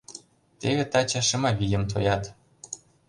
[0.59, 2.23] Теве таче Шымавийым тоят.